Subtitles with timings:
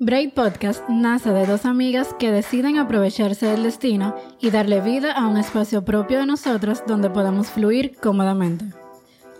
[0.00, 5.26] Braid Podcast nace de dos amigas que deciden aprovecharse del destino y darle vida a
[5.26, 8.66] un espacio propio de nosotros donde podamos fluir cómodamente.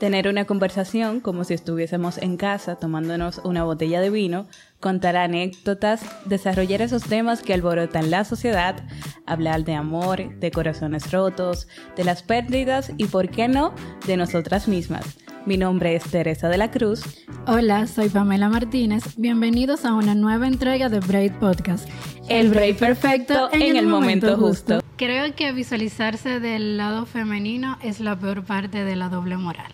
[0.01, 4.49] Tener una conversación como si estuviésemos en casa tomándonos una botella de vino,
[4.81, 8.83] contar anécdotas, desarrollar esos temas que alborotan la sociedad,
[9.27, 13.75] hablar de amor, de corazones rotos, de las pérdidas y, por qué no,
[14.09, 15.19] de nosotras mismas.
[15.49, 17.01] Mi nombre es Teresa de la Cruz.
[17.47, 19.17] Hola, soy Pamela Martínez.
[19.17, 21.89] Bienvenidos a una nueva entrega de Braid Podcast.
[22.29, 24.83] El Braid perfecto en, el, momento, justo.
[24.99, 29.73] Creo que visualizarse del lado femenino es la peor parte de la doble moral.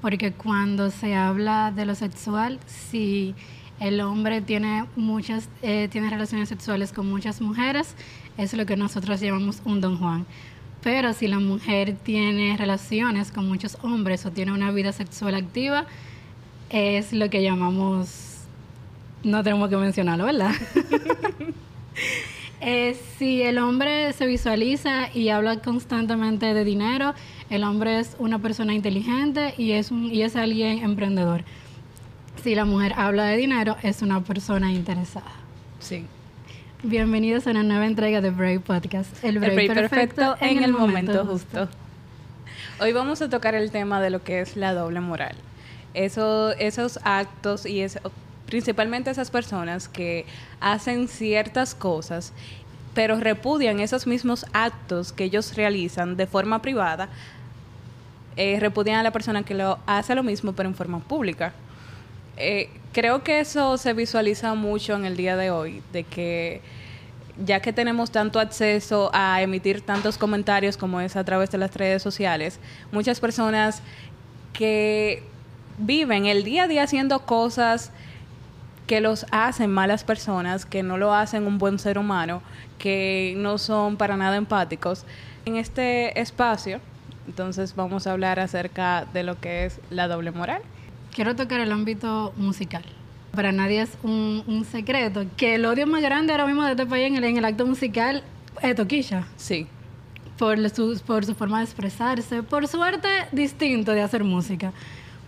[0.00, 3.34] Porque cuando se habla de lo sexual, si
[3.80, 7.96] el hombre tiene muchas eh, tiene relaciones sexuales con muchas mujeres,
[8.38, 10.24] es lo que nosotros llamamos un don Juan.
[10.86, 15.84] Pero si la mujer tiene relaciones con muchos hombres o tiene una vida sexual activa,
[16.70, 18.44] es lo que llamamos,
[19.24, 20.52] no tenemos que mencionarlo, ¿verdad?
[22.60, 27.14] Eh, si el hombre se visualiza y habla constantemente de dinero,
[27.50, 31.44] el hombre es una persona inteligente y es, un, y es alguien emprendedor.
[32.42, 35.32] Si la mujer habla de dinero, es una persona interesada.
[35.80, 36.06] Sí.
[36.88, 39.24] Bienvenidos a una nueva entrega de Brave Podcast.
[39.24, 41.68] El Brave, perfecto, en, el momento, justo.
[42.80, 45.34] Hoy vamos a tocar el tema de lo que es la doble moral.
[45.94, 47.84] Eso, esos actos y
[48.46, 50.26] principalmente esas personas que
[50.60, 52.32] hacen ciertas cosas,
[52.94, 57.08] pero repudian esos mismos actos que ellos realizan de forma privada,
[58.36, 61.52] eh, repudian a la persona que lo hace lo mismo, pero en forma pública.
[62.36, 66.60] Eh, creo que eso se visualiza mucho en el día de hoy, de que
[67.44, 71.74] ya que tenemos tanto acceso a emitir tantos comentarios como es a través de las
[71.74, 72.58] redes sociales,
[72.92, 73.82] muchas personas
[74.52, 75.22] que
[75.78, 77.90] viven el día a día haciendo cosas
[78.86, 82.40] que los hacen malas personas, que no lo hacen un buen ser humano,
[82.78, 85.04] que no son para nada empáticos.
[85.44, 86.80] En este espacio,
[87.26, 90.62] entonces vamos a hablar acerca de lo que es la doble moral
[91.16, 92.84] quiero tocar el ámbito musical.
[93.34, 97.06] Para nadie es un, secreto que el odio más grande ahora mismo de este país
[97.06, 98.22] en el, acto musical
[98.62, 99.26] es Toquilla.
[99.36, 99.66] Sí.
[100.38, 104.74] Por su, por su forma de expresarse, por su arte distinto de hacer música,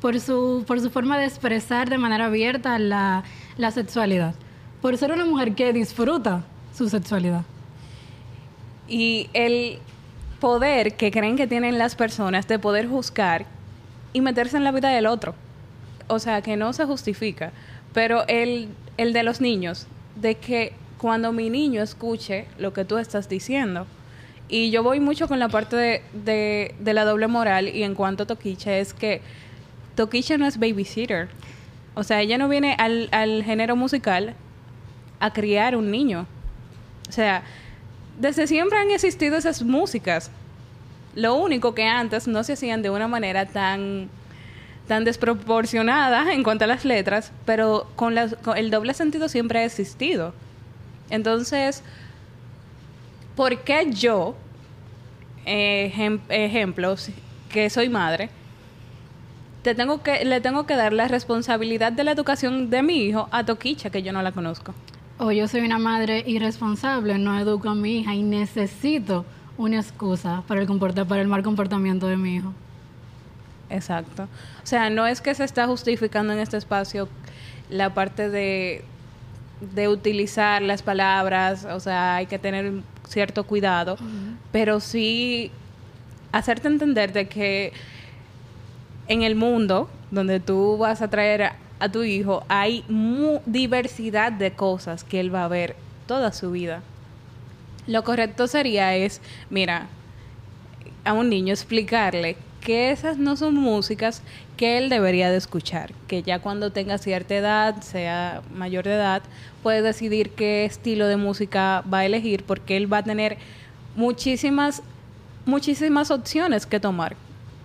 [0.03, 3.25] por su, por su forma de expresar de manera abierta la,
[3.57, 4.35] la sexualidad,
[4.83, 6.45] por ser una mujer que disfruta
[6.77, 7.45] su sexualidad.
[8.87, 9.79] Y el
[10.39, 13.47] poder que creen que tienen las personas de poder juzgar
[14.13, 15.35] y meterse en la vida del otro
[16.09, 17.53] o sea, que no se justifica,
[17.93, 19.87] pero el, el de los niños,
[20.17, 23.87] de que cuando mi niño escuche lo que tú estás diciendo,
[24.49, 28.23] y yo voy mucho con la parte de, de, la doble moral y en cuanto
[28.23, 29.21] a Toquicha es que
[29.95, 31.29] Toquicha no es babysitter.
[31.95, 34.35] O sea, ella no viene al, al género musical
[35.21, 36.27] a criar un niño.
[37.09, 37.43] O sea,
[38.19, 40.31] desde siempre han existido esas músicas.
[41.15, 44.09] Lo único que antes no se hacían de una manera tan
[44.89, 50.35] tan desproporcionada en cuanto a las letras, pero con, el doble sentido siempre ha existido.
[51.11, 51.85] Entonces,
[53.37, 54.35] ¿por qué yo,
[55.45, 57.11] ejemplos,
[57.51, 58.31] que soy madre,
[59.63, 63.29] te tengo que, le tengo que dar la responsabilidad de la educación de mi hijo
[63.31, 64.75] a Toquicha, que yo no la conozco?
[65.19, 69.27] O yo soy una madre irresponsable, no educo a mi hija y necesito
[69.59, 72.55] una excusa para el mal comportamiento de mi hijo.
[73.71, 74.25] Exacto.
[74.63, 77.09] O sea, no es que se está justificando en este espacio
[77.71, 78.85] la parte de,
[79.61, 82.73] de utilizar las palabras, o sea, hay que tener
[83.07, 83.97] cierto cuidado,
[84.53, 85.51] pero sí
[86.33, 87.73] hacerte entender de que
[89.07, 92.85] en el mundo donde tú vas a traer a, a tu hijo hay
[93.47, 95.77] diversidad de cosas que él va a ver
[96.07, 96.83] toda su vida.
[97.87, 99.87] Lo correcto sería es, mira,
[101.05, 102.37] a un niño explicarle
[102.69, 104.21] que esas no son músicas
[104.59, 109.23] que él debería de escuchar, que ya cuando tenga cierta edad, sea mayor de edad,
[109.63, 113.39] puede decidir qué estilo de música va a elegir porque él va a tener
[113.97, 114.83] muchísimas
[115.47, 117.17] muchísimas opciones que tomar,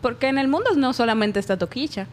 [0.02, 2.08] porque en el mundo no solamente está Toquicha.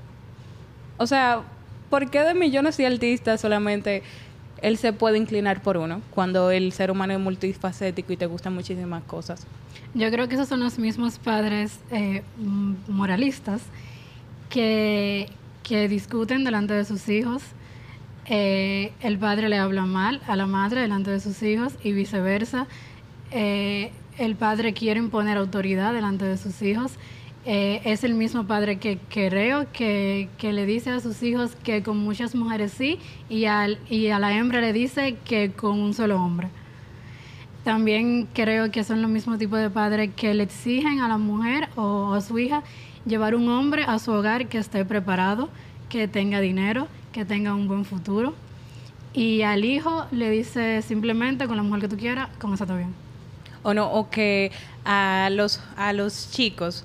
[0.97, 1.43] O sea,
[1.91, 4.03] ¿por qué de millones de artistas solamente
[4.63, 8.55] él se puede inclinar por uno cuando el ser humano es multifacético y te gustan
[8.55, 9.47] muchísimas cosas?
[9.95, 12.23] Yo creo que esos son los mismos padres eh,
[12.89, 13.63] moralistas
[14.49, 15.29] que,
[15.63, 17.43] que, discuten delante de sus hijos.
[18.27, 22.67] Eh, el padre le habla mal a la madre delante de sus hijos y viceversa.
[23.33, 26.93] Eh, el padre quiere imponer autoridad delante de sus hijos
[27.47, 31.97] eh, es el mismo padre que creo que, le dice a sus hijos que con
[31.97, 32.99] muchas mujeres sí
[33.31, 36.49] y, al, y a la hembra le dice que con un solo hombre.
[37.65, 41.69] También creo que son los mismos tipos de padres que le exigen a la mujer
[41.77, 42.63] o a su hija
[43.07, 45.49] llevar un hombre a su hogar que esté preparado,
[45.89, 48.35] que tenga dinero, que tenga un buen futuro.
[49.13, 52.77] Y al hijo le dice simplemente con la mujer que tú quieras, con eso está
[52.77, 52.95] bien.
[53.63, 54.53] O no, o que
[54.85, 56.85] a los, a los chicos,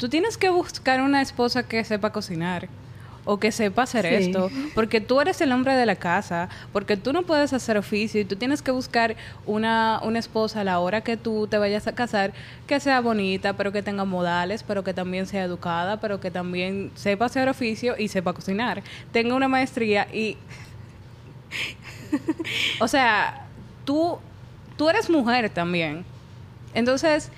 [0.00, 2.68] tú tienes que buscar una esposa que sepa cocinar
[3.26, 7.12] o que sepa hacer esto, porque tú eres el hombre de la casa, porque tú
[7.12, 9.14] no puedes hacer oficio y tú tienes que buscar
[9.44, 12.32] una, una esposa a la hora que tú te vayas a casar
[12.66, 16.90] que sea bonita, pero que tenga modales, pero que también sea educada, pero que también
[16.94, 18.82] sepa hacer oficio y sepa cocinar.
[19.12, 20.38] Tenga una maestría y...
[22.80, 23.46] o sea,
[23.84, 24.18] tú,
[24.78, 26.06] tú eres mujer también.
[26.72, 27.30] Entonces,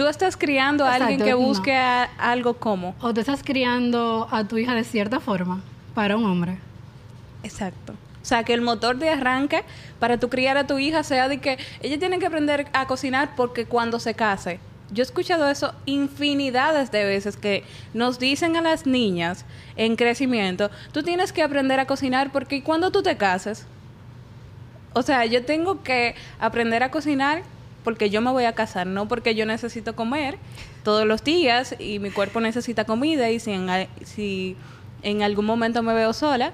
[0.00, 2.94] tú estás criando a alguien que busque algo como.
[3.02, 5.60] O te estás criando a tu hija de cierta forma
[5.94, 6.56] para un hombre.
[7.42, 7.92] Exacto.
[7.92, 9.62] O sea, que el motor de arranque
[9.98, 13.36] para tu criar a tu hija sea de que ella tiene que aprender a cocinar
[13.36, 14.58] porque cuando se case.
[14.90, 17.62] Yo he escuchado eso infinidades de veces que
[17.92, 19.44] nos dicen a las niñas
[19.76, 23.66] en crecimiento, tú tienes que aprender a cocinar porque cuando tú te cases,
[24.94, 27.42] o sea, yo tengo que aprender a cocinar
[27.84, 30.38] porque yo me voy a casar, no porque yo necesito comer
[30.84, 33.68] todos los días y mi cuerpo necesita comida y si en,
[34.04, 34.56] si
[35.02, 36.52] en algún momento me veo sola,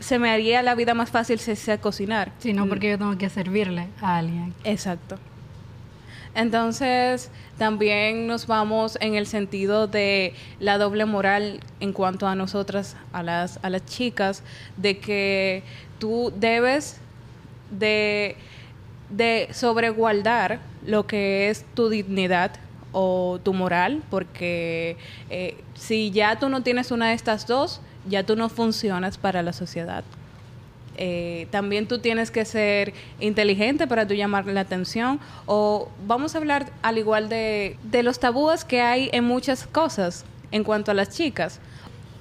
[0.00, 2.32] se me haría la vida más fácil si sé cocinar.
[2.38, 4.54] Sí, no porque yo tengo que servirle a alguien.
[4.64, 5.18] Exacto.
[6.34, 12.94] Entonces, también nos vamos en el sentido de la doble moral en cuanto a nosotras,
[13.14, 14.42] a las, a las chicas,
[14.76, 15.62] de que
[15.98, 17.00] tú debes
[17.70, 18.36] de
[19.10, 22.52] de sobreguardar lo que es tu dignidad
[22.92, 24.96] o tu moral, porque
[25.30, 29.42] eh, si ya tú no tienes una de estas dos, ya tú no funcionas para
[29.42, 30.04] la sociedad.
[30.98, 36.38] Eh, también tú tienes que ser inteligente para tú llamar la atención o vamos a
[36.38, 40.94] hablar al igual de, de los tabúes que hay en muchas cosas en cuanto a
[40.94, 41.60] las chicas.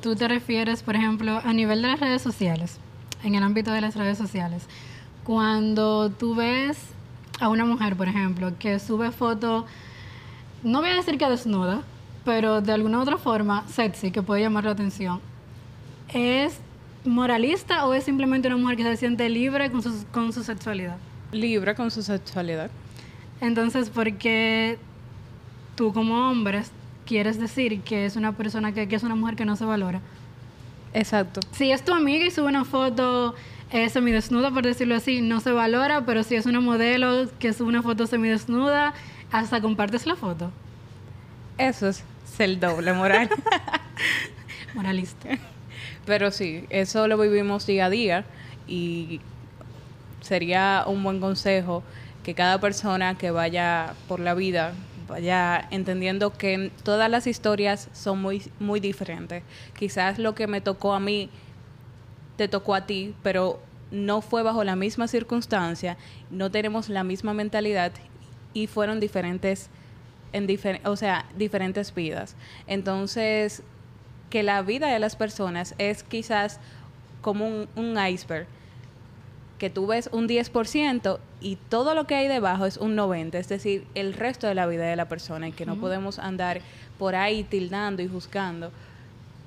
[0.02, 2.80] Tú te refieres, por ejemplo, a nivel de las redes sociales,
[3.24, 4.64] en el ámbito de las redes sociales.
[5.26, 6.78] Cuando tú ves
[7.40, 9.66] a una mujer, por ejemplo, que sube fotos,
[10.64, 11.82] no voy a decir que desnuda,
[12.24, 15.20] pero de alguna otra forma sexy, que puede llamar la atención,
[16.14, 16.60] ¿es
[17.06, 20.98] moralista o es simplemente una mujer que se siente libre con su, con su sexualidad?
[21.32, 22.70] Libre con su sexualidad.
[23.42, 24.78] Entonces, ¿por qué
[25.76, 26.62] tú como hombre
[27.06, 30.02] quieres decir que es una persona que, que es una mujer que no se valora?
[30.94, 31.42] Exacto.
[31.52, 33.36] Si es tu amiga y sube una foto
[33.90, 37.82] semidesnuda, por decirlo así, no se valora, pero si es una modelo que sube una
[37.82, 38.94] foto semidesnuda,
[39.32, 40.52] hasta compartes la foto.
[41.58, 42.04] Eso es
[42.40, 43.30] el doble moral.
[44.74, 45.30] Moralista.
[46.06, 48.26] Pero sí, eso lo vivimos día a día
[48.68, 49.20] y
[50.22, 51.84] sería un buen consejo
[52.24, 54.74] que cada persona que vaya por la vida
[55.08, 59.44] vaya entendiendo que todas las historias son muy, muy diferentes.
[59.78, 61.30] Quizás lo que me tocó a mí
[62.38, 63.60] te tocó a ti, pero
[63.92, 65.98] no fue bajo la misma circunstancia,
[66.32, 67.92] no tenemos la misma mentalidad
[68.54, 69.70] y fueron diferentes,
[70.34, 70.48] en
[70.86, 72.36] o sea, diferentes vidas.
[72.68, 73.64] Entonces,
[74.30, 76.60] que la vida de las personas es quizás
[77.22, 78.48] como un, un iceberg,
[79.58, 83.48] que tú ves un 10% y todo lo que hay debajo es un 90%, es
[83.48, 86.60] decir, el resto de la vida de la persona y que no podemos andar
[87.00, 88.72] por ahí tildando y juzgando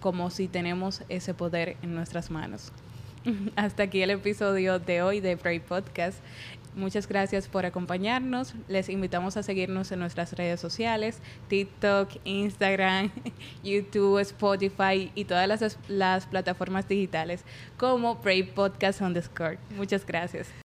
[0.01, 2.73] como si tenemos ese poder en nuestras manos.
[3.57, 6.19] Hasta aquí el episodio de hoy de Brave Podcast.
[6.75, 8.55] Muchas gracias por acompañarnos.
[8.69, 13.11] Les invitamos a seguirnos en nuestras redes sociales, TikTok, Instagram,
[13.65, 17.43] YouTube, Spotify y todas las, las plataformas digitales
[17.77, 19.59] como Brave Podcast underscore.
[19.77, 20.49] Muchas gracias.